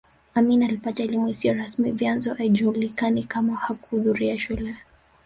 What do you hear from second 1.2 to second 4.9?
isiyo rasmi vyanzo haijulikani kama hakuhudhuria shule